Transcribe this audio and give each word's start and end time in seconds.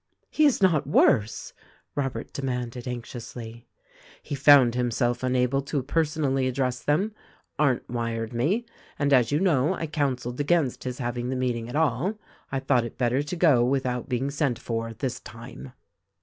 "He 0.31 0.45
is 0.47 0.63
not 0.63 0.87
worse?" 0.87 1.53
Robert 1.93 2.33
demanded 2.33 2.87
anxiously. 2.87 3.67
"He 4.23 4.33
found 4.33 4.73
himself 4.73 5.21
unable 5.21 5.61
to 5.61 5.83
personally 5.83 6.47
address 6.47 6.81
them, 6.81 7.13
Arndt 7.59 7.87
wired 7.87 8.33
me; 8.33 8.65
and 8.97 9.13
as 9.13 9.31
you 9.31 9.39
know, 9.39 9.75
I 9.75 9.85
counseled 9.85 10.39
against 10.39 10.85
his 10.85 10.97
having 10.97 11.29
the 11.29 11.35
meeting 11.35 11.69
at 11.69 11.75
all. 11.75 12.15
I 12.51 12.59
thought 12.59 12.83
it 12.83 12.97
better 12.97 13.21
to 13.21 13.35
go 13.35 13.63
with 13.63 13.85
out 13.85 14.09
being 14.09 14.31
sent 14.31 14.57
for, 14.57 14.91
this 14.91 15.19
time." 15.19 15.71